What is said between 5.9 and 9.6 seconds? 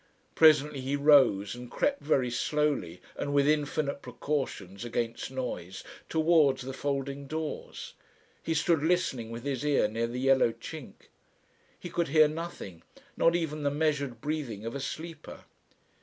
towards the folding doors. He stood listening with